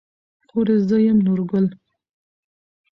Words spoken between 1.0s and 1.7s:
يم نورګل.